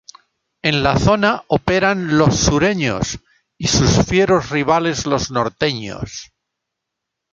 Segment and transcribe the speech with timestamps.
[0.69, 3.19] En la zona operan los Sureños
[3.55, 6.31] y sus fieros rivales los Norteños.